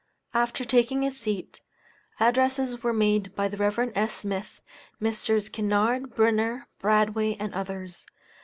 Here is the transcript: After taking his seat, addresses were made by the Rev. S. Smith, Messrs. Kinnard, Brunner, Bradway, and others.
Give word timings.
After 0.33 0.65
taking 0.65 1.03
his 1.03 1.19
seat, 1.19 1.61
addresses 2.19 2.81
were 2.81 2.91
made 2.91 3.35
by 3.35 3.47
the 3.47 3.55
Rev. 3.57 3.91
S. 3.93 4.15
Smith, 4.15 4.59
Messrs. 4.99 5.47
Kinnard, 5.47 6.15
Brunner, 6.15 6.65
Bradway, 6.81 7.37
and 7.39 7.53
others. 7.53 8.07